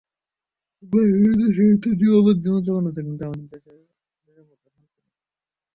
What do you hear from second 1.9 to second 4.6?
নিরাপদ জীবনযাপন আছে, কিন্তু নিজের দেশের মতো